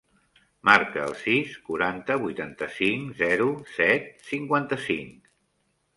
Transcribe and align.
Marca 0.67 1.03
el 1.09 1.13
sis, 1.23 1.51
quaranta, 1.67 2.17
vuitanta-cinc, 2.25 3.11
zero, 3.23 3.47
set, 3.77 4.11
cinquanta-cinc. 4.31 5.35